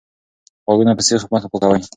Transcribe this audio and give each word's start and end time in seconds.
غوږونه 0.65 0.93
په 0.97 1.03
سیخ 1.07 1.21
مه 1.31 1.39
پاکوئ. 1.51 1.81